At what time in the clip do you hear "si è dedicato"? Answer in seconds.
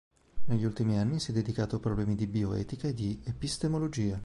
1.19-1.75